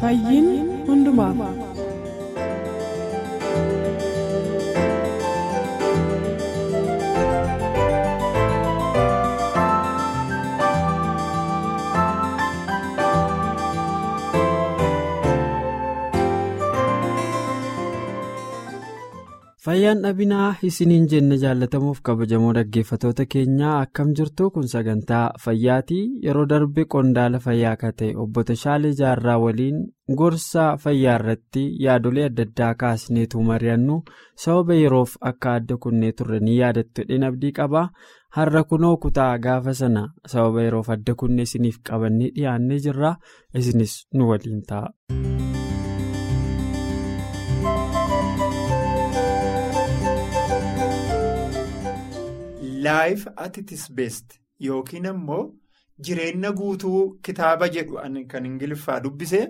[0.00, 0.46] Fayyiin
[0.86, 1.36] hundumaaf.
[19.70, 26.84] Fayyaan dhabinaa isiniin jenne jaallatamuuf kabajamoo dhaggeeffatoota keenyaa akkam jirtu kun sagantaa fayyaatii yeroo darbe
[26.94, 29.78] qondaala fayyaa akka ta'e obbo Tashaalee Jaarraa waliin
[30.22, 34.00] gorsa fayyaa irratti yaadolee adda addaa kaasneetu mari'annu.
[34.44, 37.02] Sababa yeroof akka adda kunnee turre ni yaadattu.
[37.06, 37.86] Jedheen abdii qaba.
[38.38, 43.14] Har'a kunoo kutaa gaafa sana sababa yeroof adda kunnee isiniif qabannee dhiyaannee jirra.
[43.54, 44.88] Isinis nu waliin ta'a.
[52.86, 54.34] Life at its best
[54.66, 55.42] yookiin ammoo
[56.08, 57.96] jireenya guutuu kitaaba jedhu
[58.32, 59.40] kan ingiliffaa dubbise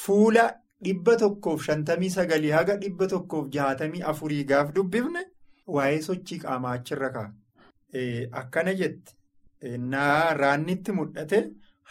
[0.00, 0.44] fuula
[0.84, 5.22] dhibba tokkoof shantamii sagalii haga dhibba tokkoof jaatamii afurii gaaf dubbifne
[5.76, 7.32] waa'ee sochii qaamaa achirra ka'a.
[8.40, 11.40] Akkana jette naa raannitti mul'ate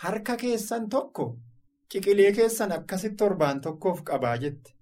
[0.04, 1.26] harka keessan tokko
[1.92, 4.74] ciqilee keessan akkasitti torbaan tokkoof qabaa jette.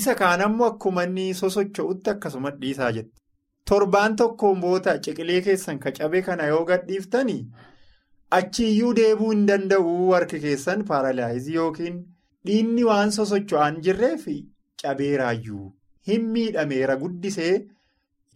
[0.00, 3.21] Isa kaan ammoo akkuma inni sosocho'utti akkasuma dhiisaa jette.
[3.70, 7.42] Torbaan tokkoon booda ciqilee keessan ka cabe kana yoo gadhiiftanii
[8.38, 12.00] achiyyuu deebuu hin danda'u harki keessan paaralaayizii yookiin
[12.46, 14.26] dhiinni waan sosocho'aan jirreef
[14.82, 15.66] cabeeraayyuu
[16.10, 17.52] hin miidhameera guddisee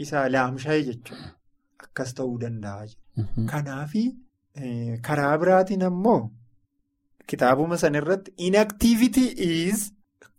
[0.06, 1.30] isa laamsha'e jechuudha.
[1.84, 2.86] Akkas ta'uu danda'a.
[3.52, 3.94] Kanaaf
[5.08, 6.20] karaa biraatiin ammoo
[7.32, 9.92] kitaabuma sanarratti inactivity is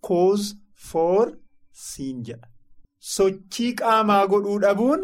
[0.07, 0.55] cause
[0.91, 1.33] for
[1.87, 2.47] sin jedha.
[2.99, 5.03] Sochii qaamaa godhuu dhabuun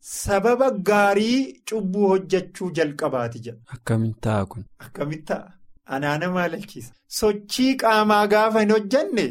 [0.00, 3.60] sababa gaarii cubbuu hojjechuu jalqabaati jedha.
[3.76, 4.64] Akkamitti ta'a kun?
[4.86, 5.52] Akkamitti ta'a?
[5.96, 6.92] Anaana maalalchiisa.
[7.20, 9.26] Sochii qaamaa gaafa hin hojjenne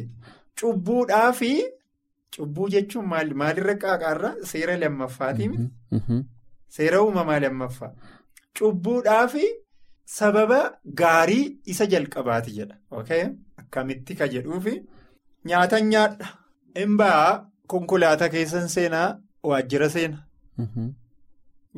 [0.61, 1.51] cubbuudhaa fi
[2.37, 3.33] cubbuu jechuun maali?
[3.43, 5.57] Maalirra qaaqaarra seera lammaffaatiimi?
[6.77, 7.91] Seera uumamaa lammaffaa.
[8.59, 9.43] Cubbuudhaa fi
[10.17, 10.59] sababa
[11.01, 11.45] gaarii
[11.75, 12.75] isa jalqabaati jedha.
[13.61, 14.75] Akkamitti ka jedhuufi
[15.45, 16.27] nyaata nyaadha.
[16.85, 17.49] Imbaa.
[17.73, 19.07] Konkolaataa keessan seenaa
[19.51, 20.17] waajjira seena.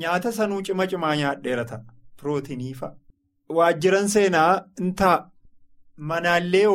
[0.04, 1.84] Nyaata sanuu cima cimaa nyaadheera ta'a.
[2.22, 2.96] Pirootinii fa'a.
[3.58, 4.52] Waajjiran seenaa
[4.82, 5.30] in ta'a.
[6.12, 6.66] Manaallee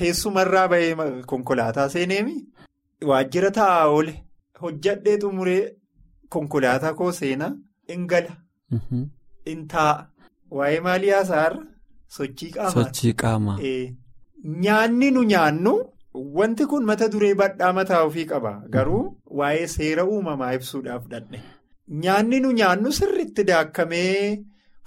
[0.00, 0.94] teessumarraa bahee
[1.32, 2.36] konkolaataa seeneemi.
[3.12, 4.14] Waajjira taa'aa oole.
[4.62, 5.62] Hojjadhee xumuree
[6.28, 7.52] konkolaataa koo seenaa
[7.88, 8.36] in gala.
[9.46, 10.06] In taa'a.
[10.58, 11.12] Waa'ee maalii?
[12.16, 12.70] Sochii qaamaa.
[12.76, 13.58] Sochii qaamaa.
[14.64, 15.74] Nyaanni nu nyaannu.
[16.14, 18.52] Wanti kun mata duree badhaa mataa ofii qaba.
[18.74, 21.40] Garuu waa'ee seera uumamaa ibsuudhaaf dhadhe.
[22.04, 24.44] Nyaanni nu nyaannu sirriitti daakkamee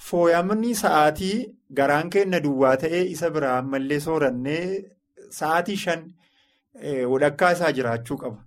[0.07, 1.37] fooyyamni sa'aatii
[1.79, 4.65] garaan keenya duwwaa ta'ee isa biraa ammallee soorannee
[5.39, 6.01] sa'aatii shan
[7.11, 8.37] walakkaa isaa jiraachuu qaba.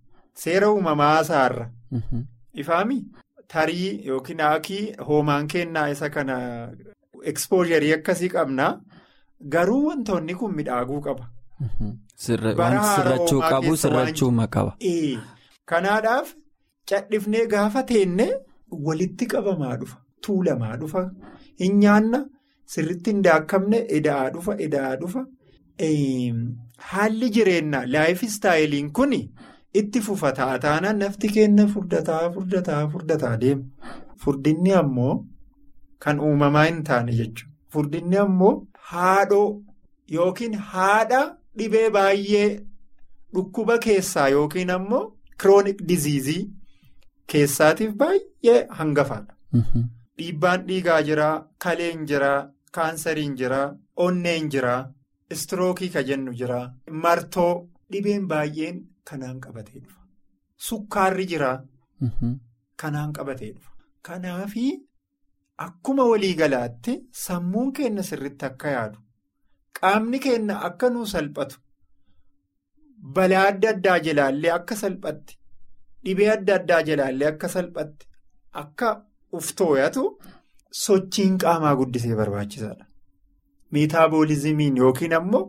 [0.43, 1.71] Seera uumamaa isaarra.
[2.63, 2.99] Ifaami
[3.55, 6.37] tarii yookiin haakii hoomaan kennaa isa kana
[7.33, 8.69] ekspoozharii akkasii qabna.
[9.57, 11.29] Garuu wantoonni kun midhaaguu qaba.
[11.61, 14.73] Wanti sirrachuu qabu sirrachuuma qaba.
[15.71, 16.35] Kanaadhaaf
[16.91, 18.27] cadhifnee gaafa teenne
[18.89, 19.97] walitti qabamaa dhufa.
[20.27, 21.03] Tuulamaa dhufa.
[21.61, 22.21] Hin nyaanna
[22.75, 25.25] sirriitti hin daakkamne eda'aa dhufa eda'aa dhufa.
[26.91, 29.13] Haalli jireenyaa laayif istaayiliin kun
[29.81, 33.65] itti fufa taataanaan nafti kenna furdataa furdataa furdataa deema.
[34.25, 35.15] Furdinni ammoo
[36.05, 37.53] kan uumamaa hin taane jechuudha.
[37.73, 38.55] Furdinni ammoo
[38.93, 39.49] haadhoo
[40.19, 41.23] yookiin haadha.
[41.59, 42.49] Dhibee baay'ee
[43.35, 45.03] dhukkuba keessaa yookiin ammoo
[45.43, 46.43] kiroonik diziizii
[47.33, 49.35] keessaatiif baay'ee hangafaadha.
[50.19, 53.67] Dhiibbaan dhiigaa jiraa, kaleen jiraa, kaansariin jiraa,
[54.05, 54.81] onneen jiraa,
[55.35, 56.65] istirookii ka jennu jiraa,
[57.05, 57.53] martoo
[57.93, 60.01] dhibeen baay'een kanaan qabatee dhufa.
[60.69, 61.57] Sukkaarri jiraa
[62.83, 63.71] kanaan qabatee dhufa.
[64.07, 64.67] Kanaafi
[65.67, 66.95] akkuma waliigalaatti
[67.25, 68.99] sammuun keenya sirriitti akka yaadu
[69.81, 71.57] qaamni keenya akka nuu salphatu
[73.19, 75.39] balaa adda addaa jalaallee akka salphatti
[76.09, 78.07] dhibee adda addaa jalaallee akka salphatti
[78.63, 78.89] akka
[79.41, 80.05] uf tooyatu
[80.85, 82.85] sochiin qaamaa guddisee barbaachisaadha.
[83.73, 85.45] Meetaaboolizimiin yookiin ammoo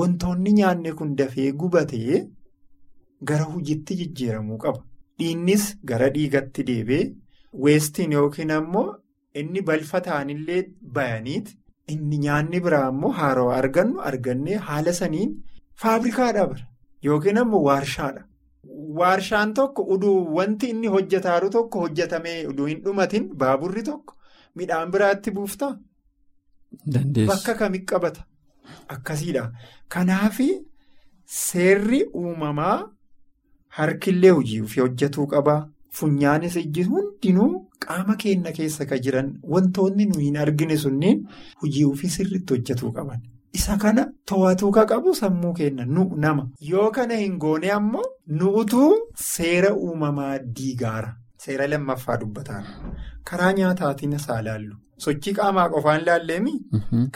[0.00, 2.20] wantoonni nyaanni kun dafee gubatee
[3.30, 4.80] gara hojiitti jijjiiramuu qaba.
[5.18, 7.10] Dhiinnis gara dhiigatti deebi'ee
[7.64, 8.86] weestiin yookiin ammoo
[9.42, 10.62] inni balfa ta'anillee
[10.98, 11.58] bayaniiti
[11.90, 15.32] nyaanni biraa ammoo haarawaa argannu argannee haala saniin
[15.82, 16.66] faabrikaadha bara
[17.04, 18.24] yookiin ammoo waarshaadha.
[18.98, 24.14] Waarshaan tokko uduu wanti inni hojjetaaru tokko hojjetamee uduu hin dhumatin baaburri tokko
[24.54, 25.76] midhaan biraatti buuftaa.
[27.26, 28.24] Bakka kamitti qabata
[28.88, 29.52] akkasiidha.
[29.88, 30.38] Kanaaf
[31.26, 32.88] seerri uumamaa
[33.68, 35.68] harkillee hojii hojjetuu qaba.
[35.98, 37.50] Funyaanis ijji hundinuu
[37.86, 41.18] qaama keenya keessa kan jiran wantoonni nuyi hin argine sunniin
[41.62, 43.20] hojii ofii sirriitti hojjetuu qaban.
[43.58, 46.46] Isa kana to'atuu ka qabu sammuu keenya nu nama.
[46.68, 48.04] Yoo kana hin goone ammoo
[48.38, 48.92] nuutuu
[49.24, 51.10] seera uumamaa diigaara.
[51.44, 52.66] Seera lammaffaa dubbataara.
[53.30, 54.76] Karaa nyaataatiin isaa ilaallu.
[55.04, 56.52] Sochii qaamaa qofaan ilaalleemi.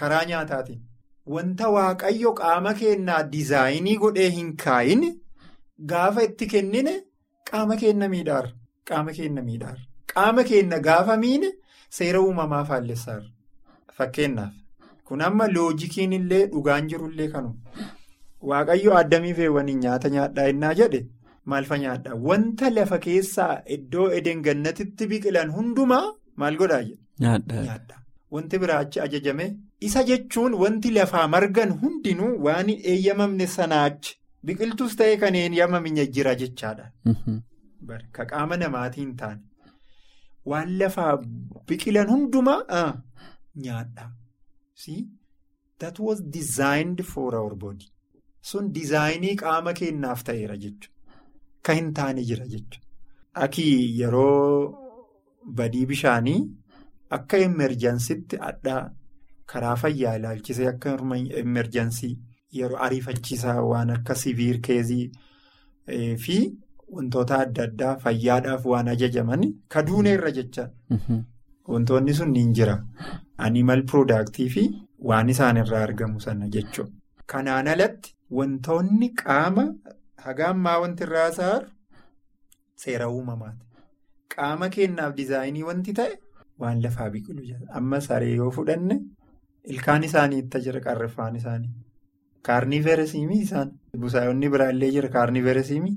[0.03, 0.83] Karaa nyaataatiin.
[1.35, 5.03] Wanta waaqayyo qaama keenyaa diizaayinii godhee hin kaayin
[5.93, 6.95] gaafa itti kennine
[7.51, 8.51] qaama keenya miidhaara.
[8.89, 9.81] Qaama keenya miidhaara.
[10.13, 11.49] Qaama keenya gaafa miine
[11.99, 13.27] seera uumamaa faallessaara.
[13.99, 14.53] Fakkeenyaaf.
[15.07, 17.59] Kun amma loojikiin illee dhugaan jirullee kanuma.
[18.51, 21.01] Waaqayyo addamiif eewwaniin nyaata nyaadhaa innaa jedhe
[21.53, 22.15] maalfa nyaadhaa?
[22.29, 26.05] Wanta lafa keessaa iddoo eden gannatitti biqilan hundumaa
[26.43, 26.83] maal godhaa?
[27.21, 28.03] Nyaadhaa.
[28.35, 29.45] Wanti biraa achi ajajame
[29.89, 34.17] isa jechuun wanti lafaa margan hundinuu waan eeyyamamne sanaa achi
[34.47, 36.91] biqiltuus ta'ee kan hin eeyyamamne jira jechaadha.
[38.13, 39.43] Ka qaama namaatiin taane
[40.53, 41.13] waan lafaa
[41.69, 42.87] biqilan hundumaa
[43.65, 44.11] nyaadhaa.
[44.75, 45.07] See
[45.79, 47.87] that was designed for our body.
[48.41, 50.93] Sun dizaayinii qaama keenyaaf ta'eera jechuudha.
[51.63, 52.81] Kan hin taane jira jechuudha.
[53.45, 53.65] Akki
[54.01, 54.75] yeroo
[55.61, 56.39] badii bishaanii
[57.19, 58.81] akka emerjansiitti addaa
[59.53, 60.95] karaa fayyaa ilaalchisee akka
[61.43, 62.15] emerjansii
[62.59, 65.05] yeroo ariifachiisaa waan akka siviir keezii
[66.25, 66.39] fi
[66.95, 69.43] wantoota adda addaa fayyaadhaaf waan ajajaman
[69.75, 70.71] kaduuneerra jecha.
[71.73, 72.77] Wantoonni sun ni jira.
[73.47, 74.65] Animal productii fi
[75.11, 76.93] waan isaan irraa argamu sana jechuudha.
[77.33, 79.65] Kanaan alatti wantoonni qaama
[80.27, 81.67] haga ammaa wanti irraa saaru
[82.85, 83.65] seera uumamaati.
[84.37, 86.15] Qaama keenyaaf dizaayinii wanti ta'e
[86.59, 87.61] waan lafaa biqilu jira.
[87.81, 89.01] Amma saree yoo fudhanne
[89.75, 91.71] ilkaan isaanii itti jira qarriffaan isaanii.
[92.47, 93.71] Kaarniiveresimii isaan.
[93.99, 95.97] Busaayonni biraallee jira kaarniiveresimii.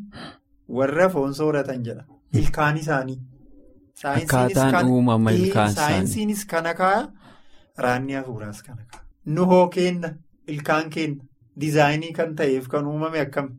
[0.77, 2.03] Warra foon sooratan jedha.
[2.33, 3.19] Ilkaan isaanii.
[4.03, 5.75] Akkaataan uumama ilkaan isaanii.
[5.93, 7.07] Saayinsiinis kana kaaya
[7.77, 9.03] raanni hafuuraas kana kaaya.
[9.25, 10.13] Nuhoo kenna
[10.47, 11.23] ilkaan kenna
[11.61, 13.49] dizaayinii kan ta'eef kan uumame akkam.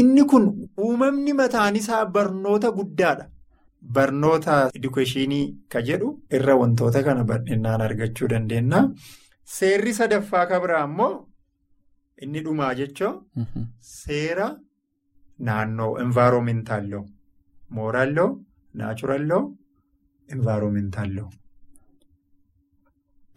[0.00, 0.46] Inni kun
[0.86, 3.26] uumamni mataan isaa barnoota guddaadha.
[3.94, 8.80] Barnoota edukeeshinii ka jedhu irra wantoota kana bal'inaan argachuu dandeenya.
[9.44, 11.14] Seerri sadaffaa kabraa immoo
[12.22, 13.16] inni dhumaa jechuun
[13.80, 14.46] seera
[15.48, 17.04] naannoo envaaroomental loo
[17.76, 18.30] mooraal loo
[18.80, 19.42] naachuraal loo
[20.34, 21.30] envaaroomental loo.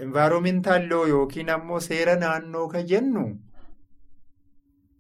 [0.04, 3.24] Envaaroomental loo yookiin ammoo seera naannoo ka jennu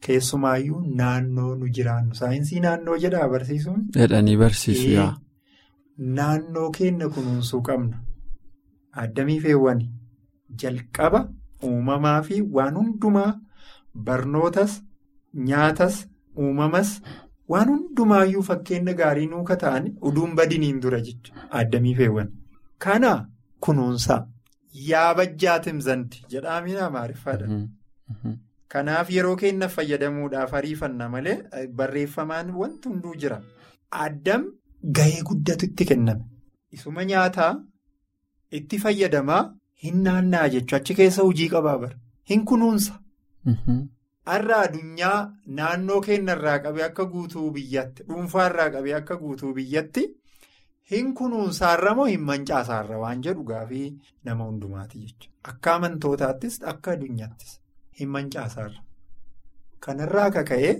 [0.07, 3.81] keessumaayyuu naannoo nu jiraannu saayinsii naannoo jedhaa barsiisuun.
[3.97, 5.05] Jedhanii barsiisu.
[6.17, 7.97] Naannoo keenya kunuunsuu qabna.
[9.03, 9.89] Addamii feewwani
[10.63, 11.21] jalqaba
[11.69, 13.31] uumamaa fi waan hundumaa
[14.09, 14.81] barnootas
[15.49, 15.97] nyaatas
[16.43, 16.91] uumamas
[17.53, 21.47] waan hundumaayyuu fakkeenya gaarii nuuka ta'an uduun badiniin dura jechuudha.
[21.59, 22.31] Addamii feewwani.
[22.85, 23.11] Kana
[23.67, 24.21] kunuunsaa.
[24.89, 27.47] Yaabajjaa timzanti jedhamin amaariffaadha.
[28.73, 31.37] Kanaaf yeroo keenya fayyadamuudhaaf ariifanna malee
[31.81, 33.37] barreeffamaan wanti hunduu jira.
[34.05, 34.43] Addam
[34.99, 36.23] gahee guddatu itti kenname.
[36.71, 37.53] Isuma nyaataa
[38.59, 39.43] itti fayyadamaa
[39.83, 41.95] hin naannaa jechuun achi keessa hojii qabaa bara.
[42.29, 42.99] Hin kunuunsa.
[44.31, 45.17] Har'a addunyaa
[45.57, 50.05] naannoo keenyarraa qabee akka guutuu biyyatti dhuunfaarraa qabee akka guutuu biyyatti.
[50.91, 53.85] Hin kunuunsaarra moo hin mancaasaarra waan jedhu gaafii
[54.23, 55.31] nama hundumaati jechuudha.
[55.53, 57.55] Akka amantootaattis akka addunyaattis
[58.01, 58.81] hin mancaasaarra.
[59.85, 60.73] Kanarraa akka ka'e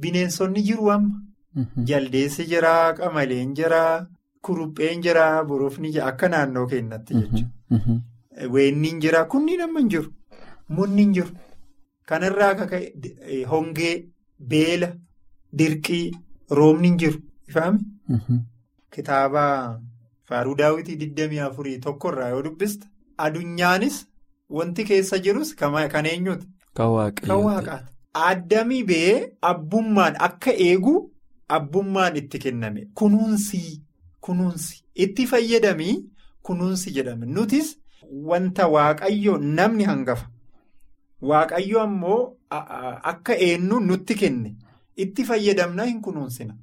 [0.00, 1.20] bineensonni jiru amma.
[1.90, 4.06] Jaldeessi jiraa, qamaleen jiraa,
[4.48, 8.00] kurupheen jiraa, borofni jiraa akka naannoo keenyatti jechuudha.
[8.56, 10.12] Weenniin jiraa kunniin amma hin jiru.
[10.68, 11.30] Munni hin jiru.
[12.10, 13.94] Kanarraa akka ka'e hongee,
[14.52, 14.88] beela,
[15.58, 16.04] dirqii,
[16.58, 17.20] roobni hin jiru.
[17.48, 17.80] Ifaami?
[18.90, 19.80] Kitaaba
[20.28, 22.86] Faaruu daawwitii 24 tokkorraa yoo dubbista
[23.18, 24.06] adunyaanis
[24.58, 26.46] wanti keessa jirus kan eenyuuti?
[26.74, 27.86] Kan waaqaati.
[28.14, 30.94] Addamii ba'ee abbummaan akka eegu
[31.48, 33.82] abbummaan itti kenname kunuunsii
[34.20, 35.94] kunuunsi itti fayyadamii
[36.42, 37.76] kunuunsi jedhame nutis
[38.30, 40.26] wanta waaqayyo namni hangafa
[41.28, 42.20] waaqayyo ammoo
[43.12, 44.54] akka eenyu nutti kenne
[45.04, 46.54] itti fayyadamna hin kunuunsina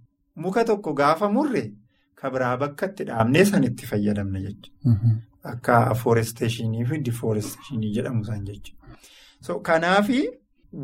[0.45, 1.63] muka tokko gaafa murre
[2.21, 4.97] kabiraa bakka itti dhaabnee san itti fayyadamna jechuudha.
[5.51, 9.59] Akka fooresteeshinii fi difooresteeshinii jedhamu isaan jechuudha.
[9.69, 10.19] Kanaafi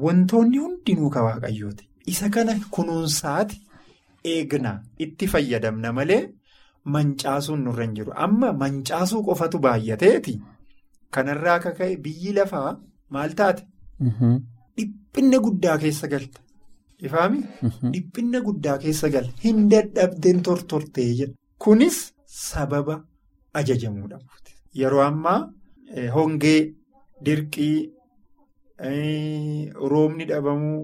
[0.06, 1.90] wantoonni hundinuu ka waaqayyooti.
[2.06, 3.62] Isa kana kunuunsaati
[4.34, 4.72] eegna
[5.06, 6.22] itti fayyadamna malee
[6.86, 8.14] mancaasuun nurra hin jiru.
[8.16, 10.40] Amma mancaasuu qofatu baay'ateeti.
[11.12, 12.78] Kanarraa akka ka'e biyyi lafaa
[13.16, 13.64] maal taate?
[14.78, 16.40] Dhiphinna guddaa keessa galta.
[17.08, 17.40] Ifaami?
[17.94, 19.30] Dhiphinna guddaa keessa gala.
[19.46, 21.34] Hin dadhabdeen tortortee jedha.
[21.64, 21.98] Kunis
[22.44, 22.96] sababa
[23.62, 24.52] ajajamuu dhabuuti.
[24.82, 25.40] Yeroo ammaa
[26.16, 26.62] hongee,
[27.26, 27.76] dirqii,
[29.92, 30.80] roobni dhabamuu,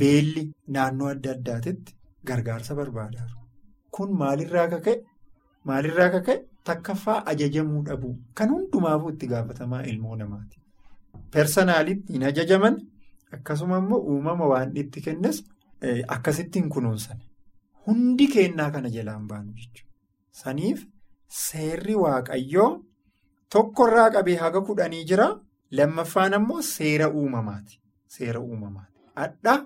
[0.00, 0.44] beelli
[0.76, 1.94] naannoo adda addaatitti
[2.28, 3.26] gargaarsa barbaadaa.
[3.94, 4.96] Kun maalirraa akka ka'e?
[5.68, 6.38] Maalirraa akka ka'e?
[6.68, 8.14] Takkaffaa ajajamuu dhabuu.
[8.36, 10.59] Kan hundumaafuu itti gaafatamaa ilmoo namaati.
[11.34, 12.76] Persoonaalitti hin ajajaman
[13.38, 15.42] akkasuma immoo uumama waan itti kennes
[16.16, 17.18] akkasitti hin kunuunsan.
[17.86, 19.88] Hundi kennaa kana jalaan baanu jechuudha.
[20.42, 20.82] Saniif
[21.42, 22.70] seerri waaqayyoo
[23.54, 25.28] tokkorraa qabee haga kudhanii jira.
[25.78, 27.80] Lammaffaan ammoo seera uumamaati.
[28.16, 28.98] Seera uumamaati.
[29.16, 29.58] Hadhaa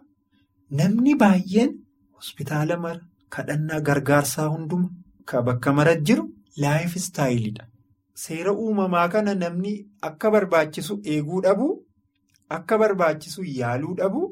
[0.81, 1.71] namni baay'een
[2.19, 3.01] hospitaala mara
[3.37, 4.89] kadhannaa gargaarsaa hunduma
[5.33, 6.25] kan bakka mara jiru
[6.65, 7.65] laayif istaayiliidha.
[8.23, 9.73] Seera uumamaa kana namni
[10.09, 11.67] akka barbaachisu eeguu dhabu,
[12.57, 14.23] akka barbaachisu yaaluu dhabu,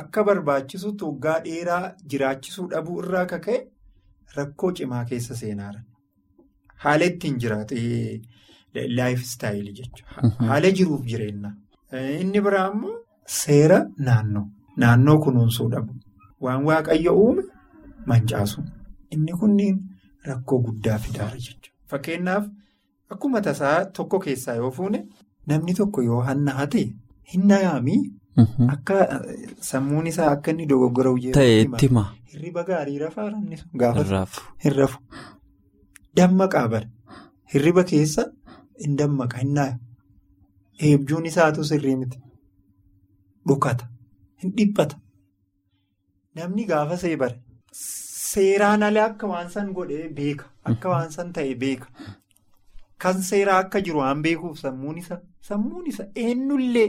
[0.00, 3.58] akka barbaachisu toggaa dheeraa jiraachisuu dhabuu irraa akka ka'e
[4.36, 5.80] rakkoo cimaa keessa seenaara.
[6.84, 7.74] Haala ittiin jiraatu
[8.96, 10.30] laayif istaayilii jechuudha.
[10.52, 11.50] Haala jiruuf jireenya.
[12.20, 12.94] Inni biraa immoo
[13.40, 14.46] seera naannoo.
[14.82, 15.92] Naannoo kunuunsuu dhabu.
[16.44, 17.42] Waan waaqayyo uume
[18.06, 18.62] mancaasu.
[19.10, 19.78] Inni kunniin
[20.30, 21.68] rakkoo guddaa fidaara jechuudha.
[21.90, 22.46] Fakkeenyaaf
[23.12, 24.98] akkuma tasaa tokko keessaa yoo fuune
[25.52, 26.82] namni tokko yoo hanna hate
[27.34, 28.00] hin nayaamii
[28.74, 28.96] akka
[29.68, 31.10] sammuun isaa akka inni dogoggora.
[31.38, 32.04] Ta'eetti hima.
[32.32, 34.26] Hirriba gaarii rafaa namni sun gaafa
[34.64, 35.00] hin rafu.
[36.16, 36.86] Dammaqaa bara.
[37.54, 38.24] Hirriba keessa
[38.84, 39.74] hin dammaqa hin naayu.
[40.88, 42.18] Eebjuun isaatu sirrii miti.
[43.48, 43.88] Dhukata.
[44.42, 44.96] Hin dhiphata.
[46.36, 47.36] Namni gaafa see bara.
[47.72, 50.44] Seeraan ala akka waan san godhee beeka.
[50.72, 51.86] Akka waan san ta'e beeka.
[53.02, 55.16] Kan seeraa akka jiru waan beekuuf sammuun isa.
[55.48, 56.88] Sammuun isa eenyullee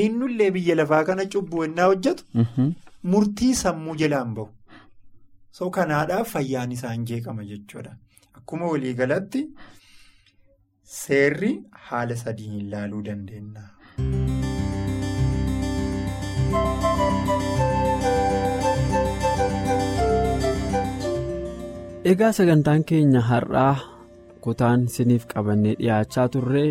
[0.00, 2.24] eenyullee biyya lafaa kana cubbuu ennaa hojjetu.
[3.14, 4.48] Murtii sammuu jalaan bahu.
[5.58, 7.94] So kanaadhaaf fayyaan isaan jeeqama jechuudha.
[8.40, 9.44] Akkuma waliigalatti
[10.96, 11.52] seerri
[11.90, 13.64] haala sadiin ilaaluu dandeenya.
[22.06, 23.74] Egaa sagantaan keenya har'aa
[24.46, 26.64] kutaan isiniif qabannee dhiyaachaa turre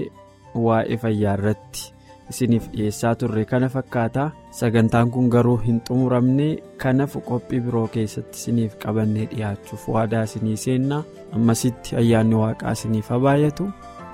[0.65, 1.91] waa'ee fayyaa irratti.
[2.33, 4.23] Isiniif dhiyeessaa turre kana fakkaata
[4.59, 6.47] sagantaan kun garuu hin xumuramne
[6.83, 11.03] kanaaf qophii biroo keessatti isiniif qabannee dhiyaachuuf waadaa isinii seenna.
[11.39, 13.69] Ammasitti ayyaanni waaqaa isiniif haa baay'atu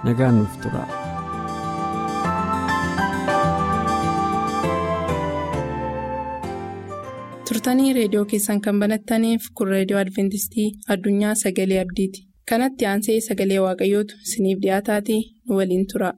[0.10, 0.84] nagaan nuuf tura.
[7.48, 14.22] turtanii reediyoo keessan kan banattaniif kun reediyoo adventistii addunyaa sagalee abdiiti kanatti aansee sagalee waaqayyootu
[14.28, 16.12] isiniif dhiyaataatii nu waliin tura.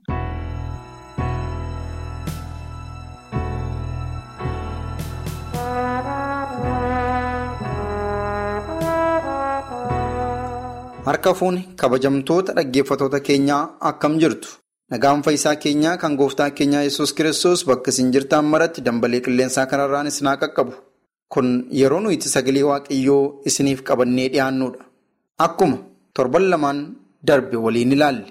[11.06, 14.48] harka fuuni kabajamtoota dhaggeeffatoota keenyaa akkam jirtu?
[14.90, 20.06] Nagaan fayyisaa keenyaa kan gooftaa keenyaa yesus kiristoos bakka isin jirtaan maratti dambalee qilleensaa kanarraan
[20.12, 20.72] isin haa qaqqabu.
[21.32, 21.48] Kun
[21.80, 24.84] yeroo nuyi sagalee waaqayyoo isiniif qabannee dhiyaannuudha
[25.46, 25.78] akkuma
[26.14, 26.78] torban lamaan
[27.28, 28.26] darbe waliin ilaalle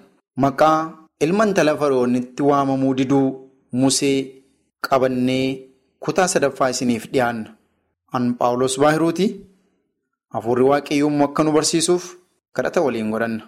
[0.45, 0.77] maqaa
[1.25, 3.27] ilma intala fara'oonitti waamamuu diduu
[3.81, 4.17] musee
[4.89, 5.45] qabannee
[6.03, 7.49] kutaa sadaffaa isiniif dhiyaanna
[8.15, 9.27] an paawulos baahiruuti
[10.33, 12.05] hafuurri waaqayyoommoo akka nu barsiisuuf.
[12.55, 13.43] kadhata waliin godhanna.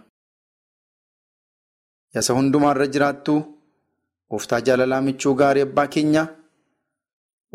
[2.15, 3.33] Yasa hundumaa irra jiraattu
[4.31, 6.27] gooftaa jaalalaa michuu gaarii abbaa keenyaa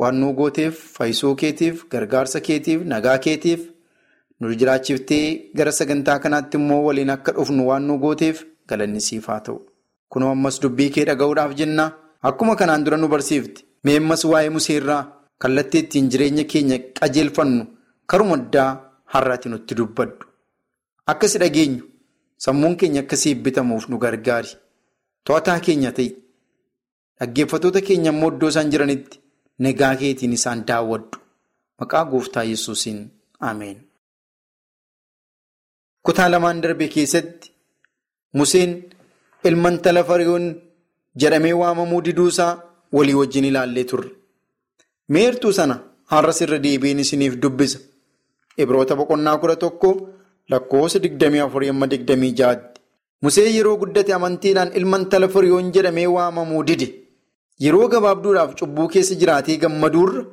[0.01, 3.61] waan nu gooteef fayyisuu keetiif gargaarsa keetiif nagaa keetiif
[4.41, 9.41] nu jiraachiftee gara sagantaa kanaatti immoo waliin akka dhufnu waan nu gooteef galanni siif haa
[9.47, 9.59] ta'u.
[10.11, 11.85] Kunoo ammas dubbii kee dhaga'uudhaaf jenna
[12.29, 15.03] akkuma kanaan dura nu barsiifte mee ammas waa'ee museerraa
[15.43, 17.65] kallattii ittiin jireenya keenya qajeelfannu
[18.07, 18.71] karuma addaa
[19.13, 20.25] har'aati nutti dubbadhu.
[21.11, 21.85] Akka si dhageenyu
[22.45, 24.49] sammuun keenya akka siif bitamuuf nu gargaari.
[25.25, 26.11] To'ataa keenya ta'i.
[27.21, 29.21] Dhaggeeffattoota keenya immoo iddoo isaan jiranitti
[29.65, 31.19] nagaa keetiin isaan daawwadhu.
[31.81, 33.01] Maqaa gooftaa yesuusiin
[33.49, 33.79] Ameen.
[36.05, 37.51] Kutaa lamaan darbe keessatti
[38.39, 38.73] Museen
[39.49, 40.47] ilma intala Fariyoon
[41.21, 42.53] jedhamee waamamuu diduusaa
[42.97, 44.11] walii wajjin ilaallee turre.
[45.15, 45.77] Meertuu sana
[46.13, 47.79] har'as irra deebiin isiniif dubbisa.
[48.63, 49.91] Ibroota boqonnaa kudha tokko
[50.51, 52.81] lakkoofsa digdamii afurii amma digdamii ja'aatti.
[53.23, 56.89] Musee yeroo guddate amantiidhaan ilma intala Fariyoon jedhamee waamamuu dide.
[57.65, 60.25] Yeroo gabaabduudhaaf cubbuu keessa jiraatee gammaduurra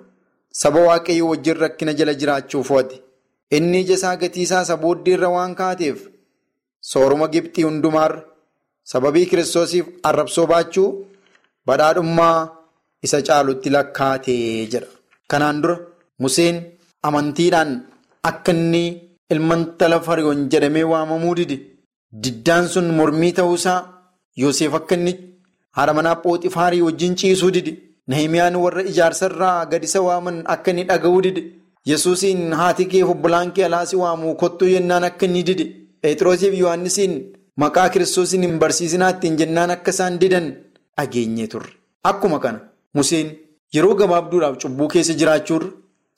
[0.61, 3.01] saba waaqayyoo wajjin rakkina jala jiraachuuf ho'ate.
[3.55, 5.99] Inni ija isaa gatiisaa isa booddeerra waan kaateef
[6.91, 8.23] sooruma Gibxii hundumaarra
[8.91, 10.89] sababii kiristoosiif arrabsoo baachuu
[11.67, 12.37] badhaadhummaa
[13.05, 14.87] isa caalutti lakkaatee jedha.
[15.29, 15.77] Kanaan dura
[16.19, 16.57] Museen
[17.07, 17.71] amantiidhaan
[18.29, 18.83] akka inni
[19.33, 21.57] ilma intala Fariyoon jedhamee waamamuu dide.
[22.23, 23.79] Diddaan sun mormii ta'uusaa
[24.41, 25.13] Yoosef akka inni
[25.77, 27.73] haadha manaa Phooxifaarii wajjin ciisuu dide.
[28.07, 31.41] Nahimiyaan warra ijaarsarraa gad isa waaman akka inni dhaga'uu dide.
[31.89, 35.65] Yesuusiin haati kee obbolaan kee alaasi waamuu kottuu yennaan akka inni dide.
[36.01, 37.13] Phexroosiif Yohaannisiin
[37.63, 40.47] maqaa kiristoosiin hin barsiisinaattiin jennaan akka isaan didan
[40.97, 41.71] dhageenyee turre.
[42.09, 42.59] Akkuma kana
[42.93, 43.29] Museen
[43.75, 45.69] yeroo gabaabduudhaaf cubbuu keessa jiraachuurra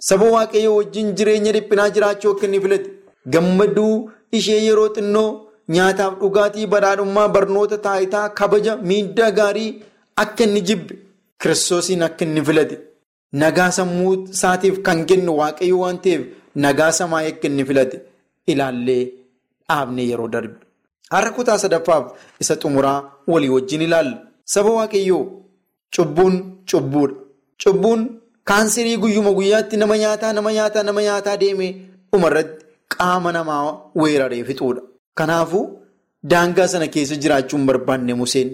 [0.07, 2.89] saba waaqayyoo wajjin jireenya dhiphinaa jiraachuu akka inni filate.
[3.33, 3.93] Gammaduu
[4.39, 5.29] ishee yeroo xinnoo
[5.75, 9.71] nyaataaf dhugaatii badhaadhummaa barnoota taayitaa kabaja miidhaa gaarii
[10.23, 10.95] akka inni jibbe.
[11.41, 12.77] Kiristoosiin akka inni filate
[13.33, 16.21] nagaa sammuu isaatiif kan kennu waaqayyo waan ta'eef
[16.55, 17.97] nagaa samaa inni filate
[18.47, 19.03] ilaallee
[19.69, 20.55] dhaabne yeroo darbe.
[21.13, 22.05] Har'a kutaa sadaffaaf
[22.41, 24.17] isa xumuraa walii wajjin ilaalla.
[24.45, 25.23] Saba waaqayyoo
[25.95, 26.35] cubbuun
[26.69, 27.15] cubbuudha.
[27.63, 28.01] Cubbuun
[28.43, 31.71] kaanserii guyyuma guyyaatti nama nyaataa nama nyaataa nama nyaataa deemee
[32.11, 33.63] dhumarratti qaama namaa
[34.01, 34.81] weeraree fixuudha.
[35.17, 35.65] Kanaafuu
[36.31, 38.49] daangaa sana keessa jiraachuun barbaanne Museen.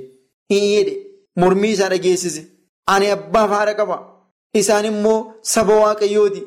[0.50, 0.98] Hiyyeedhe
[1.36, 2.42] mormii isaa dhageessise.
[2.94, 3.98] Ani abbaaf haadha qaba.
[4.62, 5.20] Isaan immoo
[5.54, 6.42] saba waaqayyooti.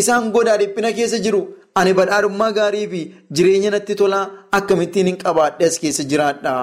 [0.00, 1.40] Isaan godaa dhiphina keessa jiru.
[1.78, 3.00] Ani badhaadhummaa gaarii fi
[3.36, 4.24] jireenya natti tolaa
[4.58, 6.62] akkamittiin hin qabaadhe as keessa jiraadhaa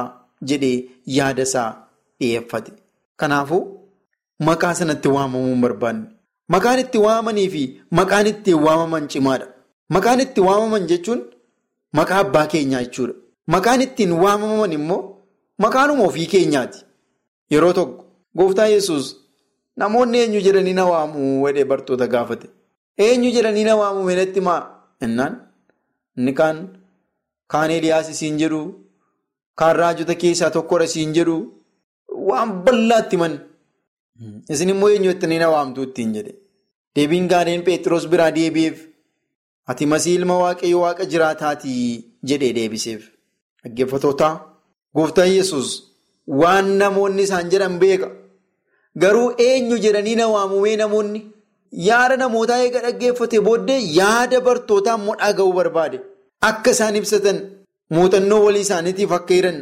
[0.52, 0.78] jedhee
[1.18, 1.70] yaada isaa
[2.20, 2.72] dhiyeeffate.
[3.20, 3.62] Kanaafuu
[4.50, 6.06] maqaa sanatti waamamuu hin barbaanne.
[6.54, 7.64] Maqaan itti waamanii fi
[8.00, 9.48] maqaan ittiin waamaman cimaadha.
[9.96, 11.22] Maqaan itti waamaman jechuun
[12.00, 13.14] maqaa abbaa keenyaa jechuudha.
[13.56, 15.02] Maqaan ittiin waamaman immoo
[15.66, 16.80] maqaanuma ofii keenyaati.
[17.52, 18.04] Yeroo tokko.
[18.38, 19.06] Gooftaa yesus
[19.82, 22.48] namoonni eenyu jedhanii na waamuu wedhee bartoota gaafate.
[23.06, 24.62] Eenyu jedhanii na waamuu meenatti maa?
[25.06, 25.36] Innaan
[26.18, 26.58] inni kaan
[27.54, 28.60] kaan Eliyaas isiin jedhu
[29.62, 31.38] kaan raajota keessaa tokkodha isiin jedhu
[32.30, 33.40] waan bal'aatti himan.
[34.54, 36.34] Isin immoo eenyu jettanii na waamtuu ittiin jedhe.
[36.96, 38.80] Deebiin gaariin Pheexroos biraa deebi'eef
[39.74, 41.84] ati masii ilma waaqayyo waaqa jiraataatii
[42.30, 43.04] jedhee deebiseef.
[43.64, 44.34] Dhaggeeffatootaa
[44.96, 45.70] gooftaa yesus
[46.42, 48.10] waan namoonni isaan jedhan beeka.
[48.98, 51.22] Garuu eenyu jedhanii na waamumee namoonni
[51.88, 56.00] yaada namootaa eega dhaggeeffate booddee yaada bartootaa immoo dhaga'uu barbaade.
[56.50, 57.40] Akka isaan ibsatan
[57.96, 59.60] muuxannoo walii isaaniitiif akka hiran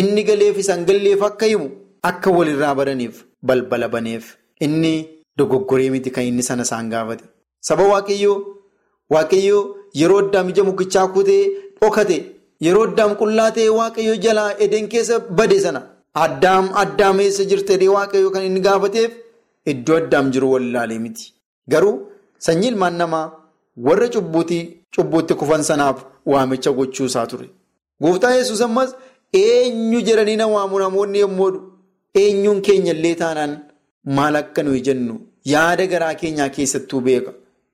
[0.00, 1.68] inni galeef isaan galleef akka himu
[2.10, 4.24] akka walirraa baraniif balbala baneef
[4.66, 4.92] inni
[5.38, 7.24] dogoggoree miti kan inni sana isaan gaafate.
[7.68, 8.36] Saba waaqayyoo
[9.14, 9.62] waaqayyoo
[10.00, 11.42] yeroo addaam ija mukichaa kutee
[11.80, 12.16] dhokate
[12.66, 15.80] yeroo addaam qullaa ta'e waaqayyoo jalaa edeen keessa bade sana.
[16.22, 19.12] Addaam addaam eessa jirte waaqayyo kan inni gaafateef
[19.72, 21.32] iddoo addaam jiru wallaalee miti.
[21.72, 21.96] Garuu
[22.46, 23.32] sanyii ilmaan namaa
[23.86, 27.48] warra cubbuutti kufan sanaaf waamicha gochuu isaa ture.
[28.02, 28.90] Gooftaa yesus ammas
[29.32, 31.50] eenyu jedhanii na waamu namoonni yommuu
[32.22, 33.52] eenyuun keenya illee taanaan
[34.16, 35.14] maal akka nuyi jennu
[35.52, 37.32] yaada garaa keenyaa keessattuu beeka.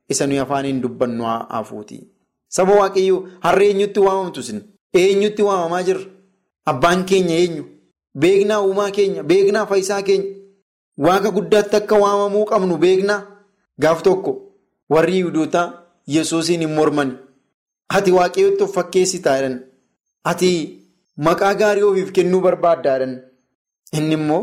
[0.08, 2.00] Isa nuyi afaaniin dubbannu hafuuti.
[2.48, 4.60] Saba waaqayyoo har'a eenyutti waamamtu isin?
[5.00, 6.04] Eenyutti waamamaa jirra?
[6.70, 7.64] Abbaan keenya eenyu?
[8.18, 10.34] Beeknaa uumaa keenya, beeknaa faayisaa keenya,
[11.06, 13.20] waaqa guddaatti akka waamamuu qabnu beeknaa
[13.82, 14.32] gaaf tokko
[14.94, 15.62] warri yihudoota
[16.14, 17.12] yesuusiin hin morman.
[17.96, 19.60] Ati waaqayyootti of fakkeessitaa jedhan.
[20.24, 20.50] Ati
[21.26, 23.14] maqaa gaarii ofiif kennuu barbaaddaa jedhan.
[23.98, 24.42] Inni immoo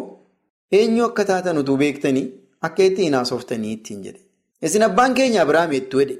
[0.79, 2.25] eenyu akka taatan utuu beektanii
[2.69, 4.19] akka ittiin haasoftanii ittiin jedhe.
[4.61, 6.17] Isin abbaan keenya Abiraam hedduu jedhe.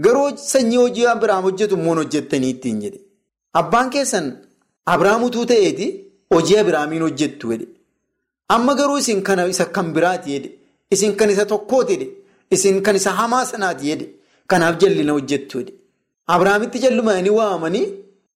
[0.00, 3.00] Garuu sanyii hojii Abiraam hojjetu immoo hojjettanii ittiin jedhe.
[3.52, 4.32] Abbaan keessan
[4.86, 5.88] Abiraam utuu ta'eeti.
[6.34, 7.66] Hojii Abiraamiin hojjettu jedhe.
[8.48, 10.50] Amma garuu isin kana isa kan biraati jedhe.
[10.90, 12.08] Isin kan isa tokkooti jedhe.
[12.50, 14.06] Isin kan isa hamaa sanaati jedhe.
[14.46, 15.74] Kanaaf jallina hojjettu jedhe.
[16.34, 17.86] Abiraamitti jallumaanii waamanii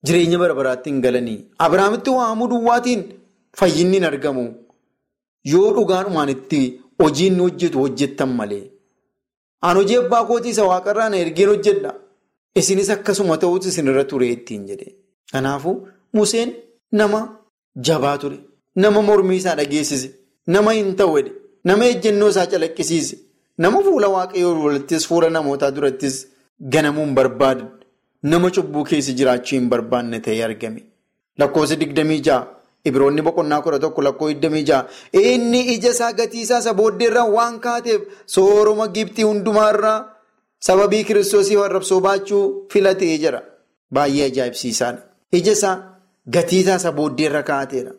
[0.06, 1.38] jireenya bara baraatti hin galanii.
[1.58, 3.02] Abiraamitti waamuu duwwaatiin
[3.58, 4.44] fayyinni hin argamu.
[5.52, 6.60] Yoo dhugaadhumaan itti
[7.02, 8.62] hojiin hojjetu hojjettan malee.
[9.62, 11.94] An hojii abbaa kootii isa waaqarraa na ergeen hojjedha.
[12.54, 14.94] Isinis akkasuma ta'uutu isinirra ture ittiin jedhe.
[15.32, 15.76] Kanaafuu
[16.12, 16.52] Museen
[16.92, 17.20] nama
[17.76, 18.38] jabaa ture.
[18.76, 20.10] Nama mormii isaa dhageessise.
[20.46, 21.30] Nama hin ta'uudha.
[21.64, 23.16] Nama ejjennoo isaa calaqqisiise.
[23.58, 26.26] Nama fuula waaqayyoo durattis fuula namootaa durattis
[26.60, 27.68] ganamuu hin barbaadan.
[28.22, 30.82] Nama cubbuu keessa jiraachuu hin barbaanne ta'ee argame.
[31.38, 32.46] Lakkoofsa digdamii ja'a.
[32.84, 34.84] Ibiroonni boqonnaa kudha tokko lakkoo digdamii ja'a.
[35.12, 39.98] Inni ija isaa gatii isaa isa booddeerraa waan kaateef sooroma Gibxii hundumaarraa
[40.68, 43.42] sababii kiristoosii arrabsoo baachuu filatee jira.
[43.94, 45.02] Baay'ee ajaa'ibsiisaadha.
[45.32, 45.76] Ija isaa
[46.34, 47.92] gatii isaa isa booddeerra kaateera.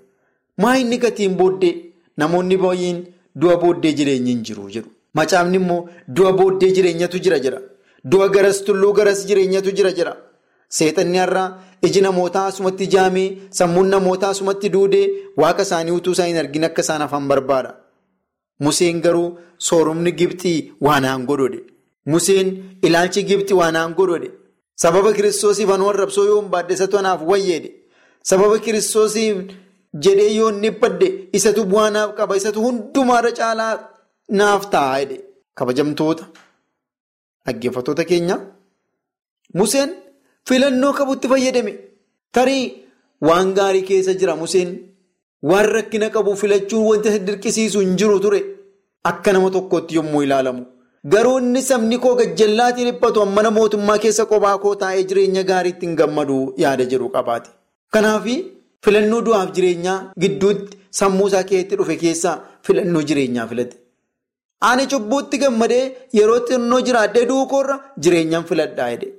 [0.61, 1.73] Maa inni gatiin booddee
[2.17, 2.99] namoonni baay'een
[3.41, 4.89] du'a booddee jireenyi hin jiru jedhu.
[5.19, 5.81] Macaafni immoo
[6.15, 7.59] du'a booddee jireenyatu jira jira.
[8.11, 10.13] Du'a garas tulluu garas jireenyatu jira jira.
[10.77, 11.47] Seexanni har'aa
[11.87, 13.27] iji namootaa asumatti jaamee
[13.59, 15.07] sammuun namootaa asumatti duudee
[15.41, 17.71] waaqa isaanii utuu isaa hin argin akka isaan hafan barbaada.
[18.59, 21.59] Museen garuu soorumni Gibxii waanaan godhode.
[22.05, 22.49] Museen
[22.81, 24.31] ilaalchi Gibxii waanaan godhode.
[24.75, 27.71] Sababa kiristoosiif anu arrabsoo yoo hin baadde isa tonaaf wayyeedhe.
[28.29, 29.37] Sababa kiristoosiif
[30.05, 31.07] jedhee yoo hin dhibbadde
[31.39, 33.73] isatu bu'aa naaf qaba isatu hundumaarra caalaa
[34.41, 35.17] naaf ta'a jedhe.
[35.57, 36.25] Kabajamtoota
[37.45, 38.35] dhaggeeffattoota keenya
[39.59, 39.89] Museen
[40.47, 41.73] filannoo qabutti fayyadame.
[42.35, 42.65] Tarii
[43.27, 44.69] waan gaarii keessa jira Museen
[45.51, 48.39] waan rakkina qabu filachuun wanta dirqisiisu hin jiru ture
[49.11, 50.63] akka nama tokkotti yommuu ilaalamu.
[51.13, 55.95] Garuu inni sabni koo gajjallaatiin dhiphatu mana mootummaa keessa kophaa koo taa'ee jireenya gaariitti hin
[56.01, 57.49] gammadu yaada jedhu qabaate.
[57.93, 58.25] Kanaaf
[58.85, 62.35] filannoo du'aaf jireenyaa gidduutti sammuu isaa keessatti dhufe keessaa
[62.67, 63.75] filannoo jireenyaa filate.
[64.69, 65.83] Ani cubbuutti gammadee
[66.19, 69.09] yeroo xinnoo jiraadhee duukoorra jireenyaan filadhaa jedhe.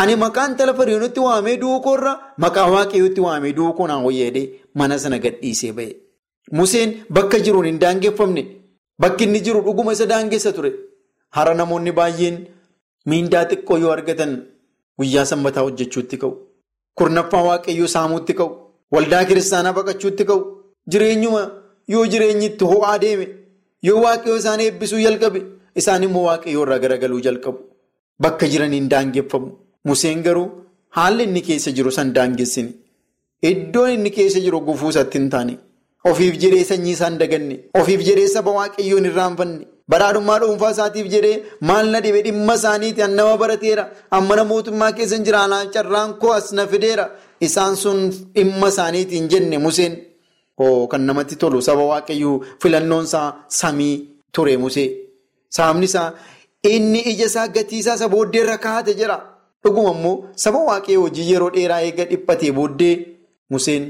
[0.00, 2.12] Ani maqaan tala fariinutti waamee duukoorra
[2.44, 5.92] maqaa waaqayyootti waamee duukoo naan wayyeedhee mana sana gadhiisee ba'e.
[6.58, 8.44] Museen bakka jiruun hin daangeffamne.
[9.02, 10.72] Bakki inni jiru dhuguma isa daangessa ture.
[11.36, 12.38] Hara namoonni baay'een
[13.12, 14.32] miindaa xiqqoo yoo argatan
[14.98, 16.34] guyyaa sanbataa hojjechuutti ka'u.
[16.98, 18.50] Kurnaffaa waaqayyoo saamuutti ka'u.
[18.94, 20.40] Waldaa kiristaanaa baqachuutti ka'u.
[20.92, 21.42] Jireenyuma
[21.94, 23.26] yoo jireenyi itti ho'aa deeme
[23.88, 25.40] yoo waaqayyoo isaan eebbisuu jalqabe
[25.82, 27.58] isaan immoo waaqayyoo irraa garagaluu jalqabu.
[28.22, 29.50] Bakka jiran hin daangeffamu.
[29.88, 30.46] Museen garuu
[30.96, 32.70] haalli inni keessa jiru san daangessine.
[33.50, 35.54] Iddoon inni keessa jiru gufuu isatti hin taane.
[36.10, 37.56] Ofiif jedhee sanyii isaan daganne.
[37.80, 39.64] Ofiif jedhee saba waaqayyoon irraanfanne.
[39.90, 41.36] Badhaadhummaa dhuunfaa isaatiif jedhee
[41.68, 43.84] maal na dhibe dhimma isaaniiti an nama barateera.
[44.10, 47.06] Ammana mootummaa keessa hin jiraanaa carraan koo as na fideera.
[47.46, 48.00] Isaan sun
[48.34, 49.94] dhimma isaaniiti hin jenne Museen.
[50.90, 53.28] Kan namatti tolu saba waaqayyoo filannoon isaa
[53.60, 53.94] samii
[54.32, 54.88] ture Musee.
[55.56, 56.12] Sababni isaa
[56.72, 59.16] inni ija isaa gatii isaa isa booddeerra kaa'ate jira.
[59.64, 62.94] Dhuguma immoo saba waaqayyoo hojii yeroo dheeraa eega dhiphatee booddee
[63.50, 63.84] Museen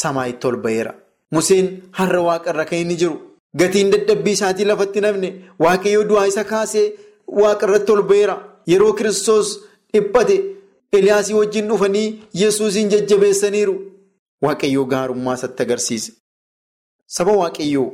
[0.00, 0.92] samaa'itti ol ba'eera.
[1.34, 1.66] Museen
[1.98, 3.16] har'a waaqarra kan inni jiru
[3.60, 5.28] gatiin dadhabbii isaatii lafatti nafne
[5.64, 6.86] waaqayyoo du'aa isa kaasee
[7.40, 8.36] waaqarratti ol ba'eera.
[8.72, 9.48] Yeroo kiristoos
[9.92, 10.36] dhiphate
[10.96, 12.08] Eliyaasii wajjin dhufanii
[12.40, 13.74] Yesuusiin jajjabeessaniiru.
[14.44, 16.12] Waaqayyoo gaarummaa isatti agarsiise.
[17.16, 17.88] Saba waaqayyoo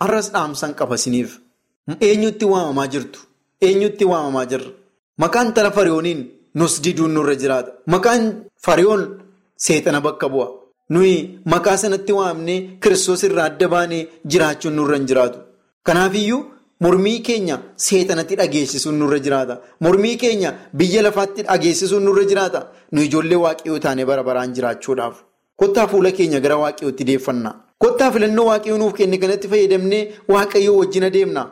[0.00, 1.30] har'as dhaamsan qabasiniif
[2.08, 3.18] eenyutti waamamaa jirtu?
[3.66, 4.70] Eenyutti waamamaa jirra?
[5.22, 6.20] Maqaan tala fariyooniin
[6.54, 7.70] nus diduun nurra jiraata.
[7.86, 8.22] Maqaan
[8.64, 9.02] fariyoon
[9.64, 10.48] seexana bakka bu'a.
[10.90, 15.38] Nuyi maqaa sanatti waamnee kiristoos irraa adda baanee jiraachuun nurra hin jiraatu.
[15.86, 16.40] Kanaafiyyuu
[16.84, 19.58] mormii keenya seexanatti dhageessisuun nurra jiraata.
[19.80, 22.66] Mormii keenya biyya lafaatti dhageessisuun nurra jiraata.
[22.92, 25.16] Nu ijoollee waaqayyoo taanee bara baraan jiraachuudhaaf.
[25.56, 27.54] Kottaa fuula keenya gara waaqayyootti deeffannaa.
[27.78, 30.02] Kottaa filannoo waaqayyoo nuuf kenne kanatti fayyadamnee
[30.34, 31.46] waaqayyoo wajjin adeemna.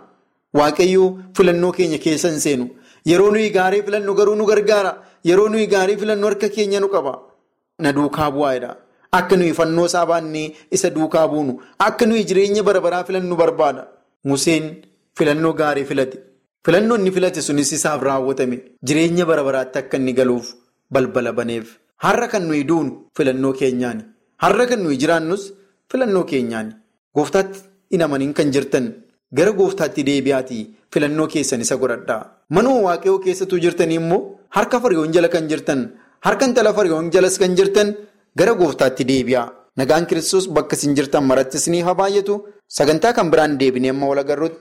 [0.59, 2.69] Waaqayyoo filannoo keenya keessa hin seenu.
[3.07, 4.93] Yeroo nuyi gaarii filannu garuu nu gargaara.
[5.25, 7.19] Yeroo nuyi gaarii filannu harka keenya nu qaba.
[7.79, 8.77] Na duukaa bu'aadha.
[9.13, 11.59] Akka nuyi fannoo isaa baannee isa duukaa buunu.
[11.79, 13.87] Akka nuyi jireenya bara baraa filannu barbaada.
[14.25, 14.83] Museen
[15.19, 16.19] filannoo gaarii filate.
[16.65, 18.59] Filannoo inni filate sunis isaaf raawwatame.
[18.85, 20.53] Jireenya bara baraatti akka inni galuuf
[20.91, 21.79] balbala baneef.
[22.05, 24.05] Har'a kan nuyi duunu filannoo keenyaani.
[24.43, 25.53] Har'a kan nuyi jiraannus
[25.91, 26.73] filannoo keenyaani.
[27.15, 28.93] Gooftaatti hin amaniin kan jirtan
[29.33, 32.23] gara gooftaatti deebi'aatii filannoo keessan isa godhadhaa.
[32.51, 35.81] Manuma waaqayyoo keessattuu jirtanii immoo harka fariyoon jala kan jirtan
[36.27, 37.95] harka intala fariyoon jalas kan jirtan
[38.39, 39.47] gara gooftaatti deebi'aa.
[39.79, 42.35] Nagaan kiristoos bakka isin jirtan marattis ni haa baay'atu.
[42.77, 44.61] Sagantaa kan biraan deebinee amma wal agarruutti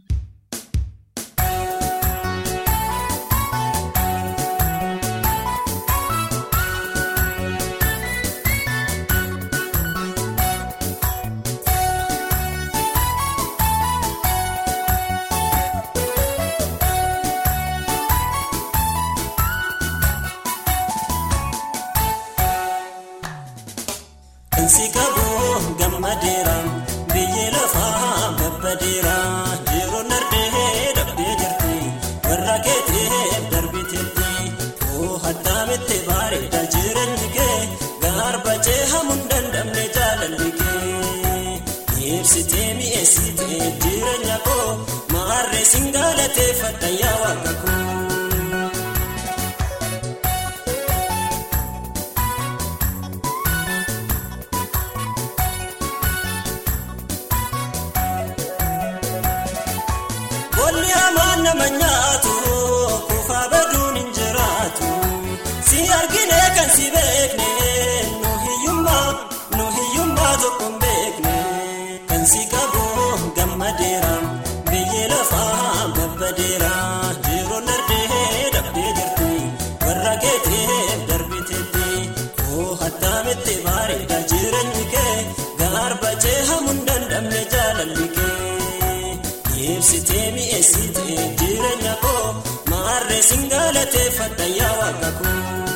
[24.61, 26.55] Binsi kaboo gammadeera
[27.13, 29.15] biyyi lafaa babbadeera
[29.75, 31.77] yeroo nardee dhabdee jirti
[32.27, 34.29] warra keetee darbii teetti
[34.83, 37.57] koo hattaamitti bareeda jireenyi kee
[38.05, 41.57] gaarbajee hamuun dandamne jaalalli kee
[42.19, 44.69] ibsitee mi'eessitee jireenya koo
[45.15, 48.10] maarree singaalatee fadhayyaa waaqa koo.
[89.81, 92.27] Ibsitee mi'eessitee jireenya koo
[92.69, 95.70] maarree singalatee fattayyaa waaqa koo.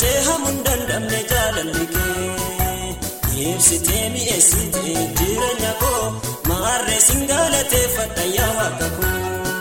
[0.00, 6.02] jee hamuun danda'amne jaalalli kee ibsitee mi'eessitee jireenya koo
[6.48, 9.51] maarree singaalateeffadha yaa waaqa koo.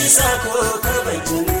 [0.00, 0.50] isa ko
[0.80, 1.51] kabajin